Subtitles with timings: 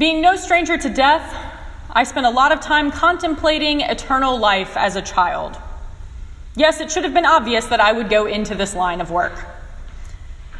[0.00, 1.36] Being no stranger to death,
[1.90, 5.58] I spent a lot of time contemplating eternal life as a child.
[6.56, 9.34] Yes, it should have been obvious that I would go into this line of work.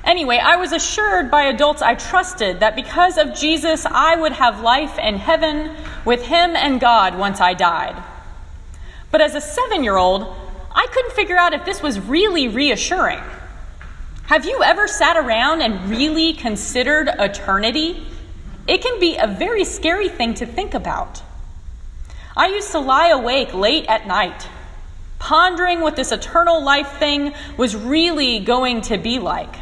[0.04, 4.60] Anyway, I was assured by adults I trusted that because of Jesus, I would have
[4.60, 7.96] life in heaven with Him and God once I died.
[9.10, 10.36] But as a seven year old,
[10.70, 13.20] I couldn't figure out if this was really reassuring.
[14.26, 18.06] Have you ever sat around and really considered eternity?
[18.66, 21.22] It can be a very scary thing to think about.
[22.36, 24.48] I used to lie awake late at night,
[25.18, 29.54] pondering what this eternal life thing was really going to be like.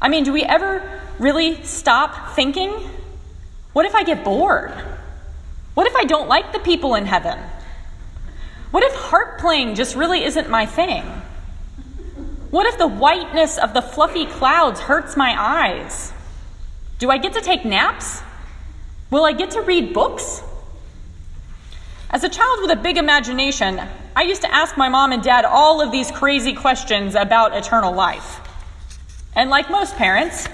[0.00, 2.72] I mean, do we ever really stop thinking?
[3.72, 4.72] What if I get bored?
[5.74, 7.38] What if I don't like the people in heaven?
[8.70, 11.04] What if harp playing just really isn't my thing?
[12.50, 16.12] What if the whiteness of the fluffy clouds hurts my eyes?
[16.98, 18.22] Do I get to take naps?
[19.10, 20.42] Will I get to read books?
[22.10, 23.80] As a child with a big imagination,
[24.16, 27.92] I used to ask my mom and dad all of these crazy questions about eternal
[27.92, 28.40] life.
[29.36, 30.48] And like most parents,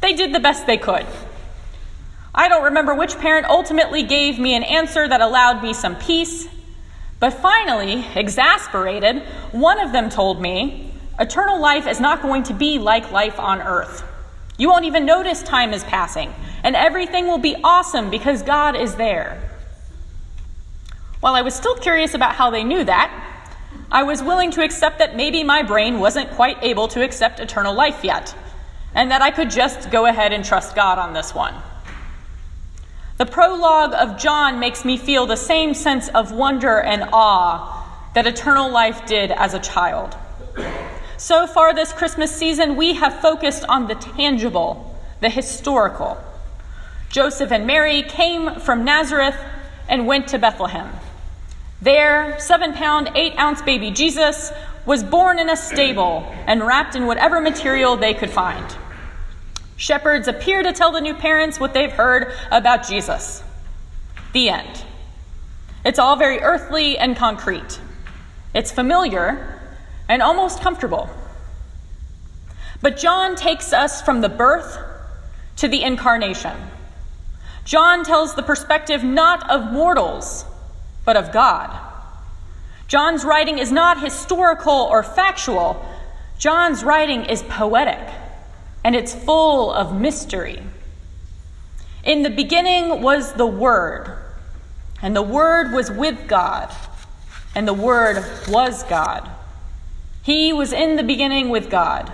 [0.00, 1.04] they did the best they could.
[2.32, 6.46] I don't remember which parent ultimately gave me an answer that allowed me some peace,
[7.18, 12.78] but finally, exasperated, one of them told me eternal life is not going to be
[12.78, 14.04] like life on earth.
[14.58, 18.96] You won't even notice time is passing, and everything will be awesome because God is
[18.96, 19.50] there.
[21.20, 23.10] While I was still curious about how they knew that,
[23.90, 27.74] I was willing to accept that maybe my brain wasn't quite able to accept eternal
[27.74, 28.34] life yet,
[28.94, 31.54] and that I could just go ahead and trust God on this one.
[33.18, 38.26] The prologue of John makes me feel the same sense of wonder and awe that
[38.26, 40.16] eternal life did as a child.
[41.22, 46.18] So far this Christmas season, we have focused on the tangible, the historical.
[47.10, 49.36] Joseph and Mary came from Nazareth
[49.88, 50.92] and went to Bethlehem.
[51.80, 54.50] There, seven pound, eight ounce baby Jesus
[54.84, 58.76] was born in a stable and wrapped in whatever material they could find.
[59.76, 63.44] Shepherds appear to tell the new parents what they've heard about Jesus.
[64.32, 64.84] The end.
[65.84, 67.78] It's all very earthly and concrete.
[68.54, 69.60] It's familiar
[70.08, 71.08] and almost comfortable.
[72.82, 74.76] But John takes us from the birth
[75.56, 76.56] to the incarnation.
[77.64, 80.44] John tells the perspective not of mortals,
[81.04, 81.78] but of God.
[82.88, 85.88] John's writing is not historical or factual,
[86.38, 88.00] John's writing is poetic,
[88.82, 90.60] and it's full of mystery.
[92.02, 94.18] In the beginning was the Word,
[95.00, 96.74] and the Word was with God,
[97.54, 99.30] and the Word was God.
[100.24, 102.12] He was in the beginning with God.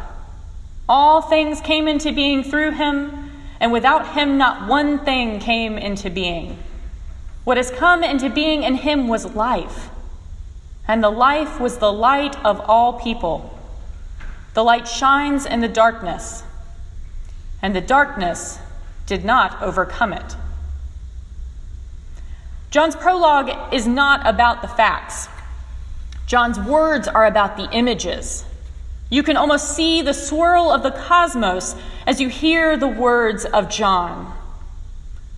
[0.89, 6.09] All things came into being through him, and without him, not one thing came into
[6.09, 6.59] being.
[7.45, 9.91] What has come into being in him was life,
[10.87, 13.59] and the life was the light of all people.
[14.55, 16.43] The light shines in the darkness,
[17.61, 18.59] and the darkness
[19.07, 20.37] did not overcome it.
[22.71, 25.29] John's prologue is not about the facts.
[26.27, 28.45] John's words are about the images.
[29.11, 31.75] You can almost see the swirl of the cosmos
[32.07, 34.35] as you hear the words of John.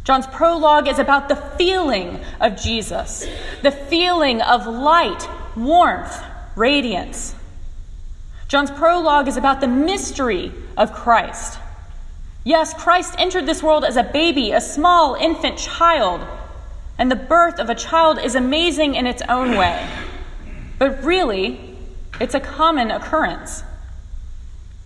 [0.03, 3.27] John's prologue is about the feeling of Jesus,
[3.63, 6.21] the feeling of light, warmth,
[6.57, 7.35] radiance.
[8.49, 11.61] John's prologue is about the mystery of Christ.
[12.43, 16.27] Yes, Christ entered this world as a baby, a small infant child,
[16.99, 19.89] and the birth of a child is amazing in its own way.
[20.79, 21.70] But really,
[22.21, 23.65] it's a common occurrence.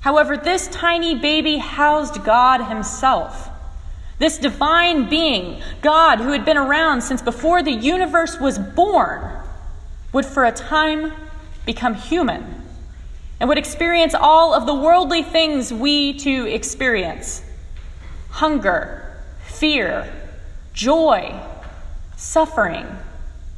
[0.01, 3.49] However, this tiny baby housed God Himself.
[4.19, 9.21] This divine being, God, who had been around since before the universe was born,
[10.13, 11.13] would for a time
[11.67, 12.63] become human
[13.41, 17.43] and would experience all of the worldly things we too experience
[18.31, 20.13] hunger, fear,
[20.73, 21.41] joy,
[22.17, 22.87] suffering,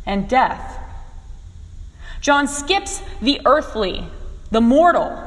[0.05, 0.76] and death.
[2.21, 4.07] John skips the earthly,
[4.51, 5.23] the mortal,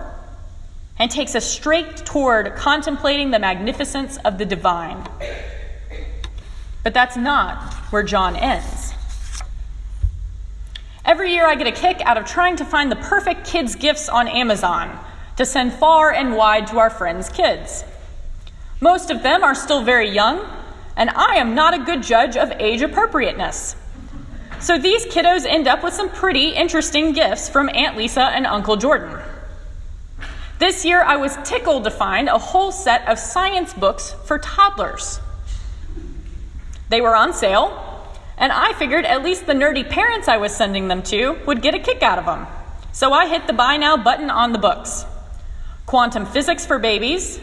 [0.97, 5.07] and takes us straight toward contemplating the magnificence of the divine.
[6.83, 8.93] But that's not where John ends.
[11.05, 14.09] Every year I get a kick out of trying to find the perfect kids' gifts
[14.09, 14.97] on Amazon
[15.37, 17.83] to send far and wide to our friends' kids.
[18.81, 20.45] Most of them are still very young,
[20.95, 23.75] and I am not a good judge of age appropriateness.
[24.61, 28.75] So these kiddos end up with some pretty interesting gifts from Aunt Lisa and Uncle
[28.75, 29.17] Jordan.
[30.59, 35.21] This year, I was tickled to find a whole set of science books for toddlers.
[36.89, 37.85] They were on sale,
[38.37, 41.75] and I figured at least the nerdy parents I was sending them to would get
[41.75, 42.45] a kick out of them.
[42.91, 45.05] So I hit the buy now button on the books.
[45.85, 47.39] Quantum physics for babies,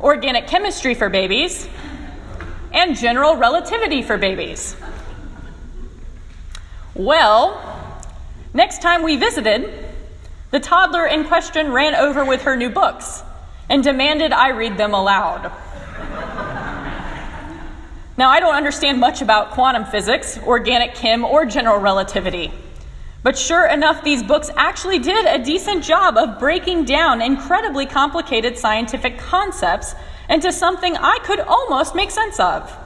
[0.00, 1.68] organic chemistry for babies,
[2.72, 4.74] and general relativity for babies.
[6.94, 7.60] Well,
[8.52, 9.68] next time we visited,
[10.52, 13.24] the toddler in question ran over with her new books
[13.68, 15.50] and demanded I read them aloud.
[18.16, 22.52] now, I don't understand much about quantum physics, organic chem, or general relativity.
[23.24, 28.56] But sure enough, these books actually did a decent job of breaking down incredibly complicated
[28.56, 29.96] scientific concepts
[30.28, 32.83] into something I could almost make sense of.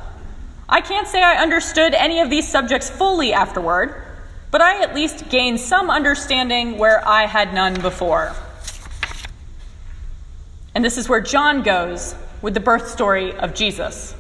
[0.69, 4.03] I can't say I understood any of these subjects fully afterward,
[4.51, 8.35] but I at least gained some understanding where I had none before.
[10.75, 14.15] And this is where John goes with the birth story of Jesus.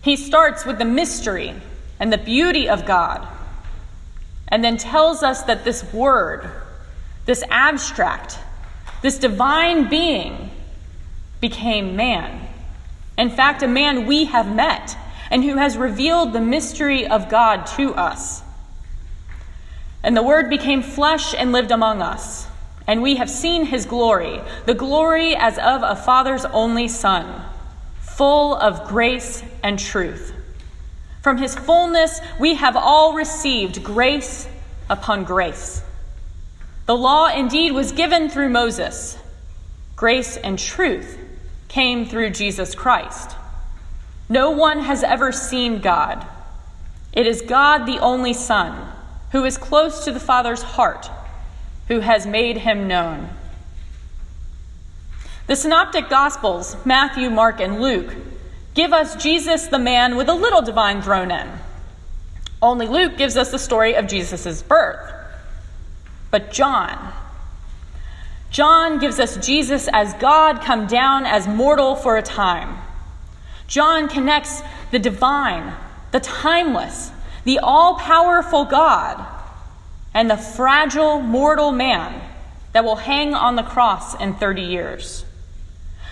[0.00, 1.54] He starts with the mystery
[2.00, 3.28] and the beauty of God,
[4.48, 6.50] and then tells us that this word,
[7.26, 8.38] this abstract,
[9.02, 10.50] this divine being,
[11.40, 12.48] became man.
[13.18, 14.96] In fact, a man we have met
[15.32, 18.42] and who has revealed the mystery of God to us.
[20.02, 22.46] And the Word became flesh and lived among us.
[22.86, 27.42] And we have seen his glory, the glory as of a Father's only Son,
[28.02, 30.34] full of grace and truth.
[31.22, 34.46] From his fullness, we have all received grace
[34.90, 35.82] upon grace.
[36.84, 39.16] The law indeed was given through Moses,
[39.96, 41.16] grace and truth
[41.68, 43.36] came through Jesus Christ.
[44.32, 46.26] No one has ever seen God.
[47.12, 48.90] It is God, the only Son
[49.32, 51.10] who is close to the Father's heart,
[51.88, 53.28] who has made him known.
[55.48, 58.14] The Synoptic Gospels, Matthew, Mark, and Luke,
[58.72, 61.50] give us Jesus the man with a little divine thrown in.
[62.62, 65.12] Only Luke gives us the story of Jesus' birth.
[66.30, 67.12] But John,
[68.48, 72.81] John gives us Jesus as God come down as mortal for a time.
[73.72, 75.72] John connects the divine,
[76.10, 77.10] the timeless,
[77.44, 79.26] the all powerful God
[80.12, 82.20] and the fragile mortal man
[82.74, 85.24] that will hang on the cross in 30 years.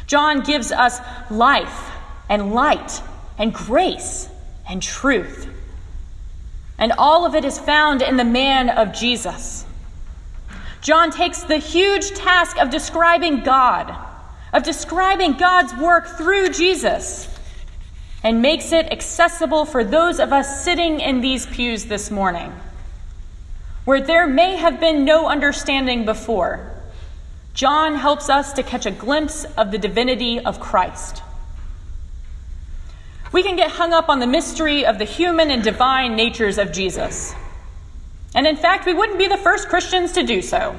[0.07, 1.91] John gives us life
[2.31, 3.03] and light
[3.37, 4.31] and grace
[4.67, 5.47] and truth.
[6.79, 9.67] And all of it is found in the man of Jesus.
[10.81, 13.95] John takes the huge task of describing God,
[14.55, 17.27] of describing God's work through Jesus,
[18.23, 22.53] and makes it accessible for those of us sitting in these pews this morning,
[23.85, 26.71] where there may have been no understanding before.
[27.55, 31.23] John helps us to catch a glimpse of the divinity of Christ.
[33.33, 36.73] We can get hung up on the mystery of the human and divine natures of
[36.73, 37.35] Jesus.
[38.35, 40.79] And in fact, we wouldn't be the first Christians to do so.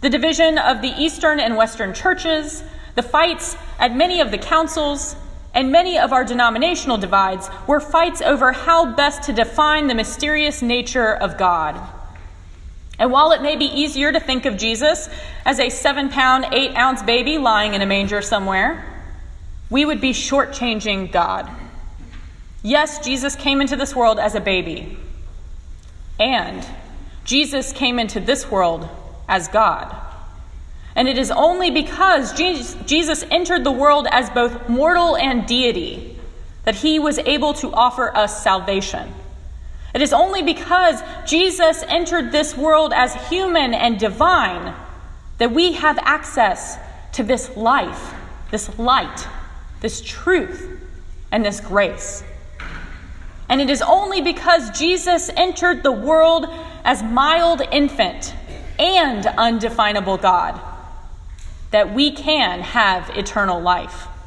[0.00, 2.62] The division of the Eastern and Western churches,
[2.94, 5.16] the fights at many of the councils,
[5.56, 10.60] and many of our denominational divides were fights over how best to define the mysterious
[10.60, 11.80] nature of God.
[12.98, 15.08] And while it may be easier to think of Jesus
[15.46, 18.84] as a seven pound, eight ounce baby lying in a manger somewhere,
[19.70, 21.50] we would be shortchanging God.
[22.62, 24.98] Yes, Jesus came into this world as a baby.
[26.20, 26.66] And
[27.24, 28.86] Jesus came into this world
[29.26, 29.96] as God.
[30.96, 36.18] And it is only because Jesus entered the world as both mortal and deity
[36.64, 39.12] that he was able to offer us salvation.
[39.94, 44.74] It is only because Jesus entered this world as human and divine
[45.36, 46.78] that we have access
[47.12, 48.14] to this life,
[48.50, 49.28] this light,
[49.82, 50.80] this truth,
[51.30, 52.24] and this grace.
[53.50, 56.46] And it is only because Jesus entered the world
[56.84, 58.34] as mild infant
[58.78, 60.60] and undefinable God
[61.70, 64.08] that we can have eternal life.